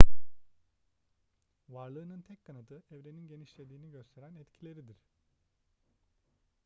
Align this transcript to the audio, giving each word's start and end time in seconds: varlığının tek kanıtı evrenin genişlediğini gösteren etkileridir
varlığının 1.69 2.21
tek 2.21 2.45
kanıtı 2.45 2.83
evrenin 2.91 3.27
genişlediğini 3.27 3.91
gösteren 3.91 4.35
etkileridir 4.35 4.97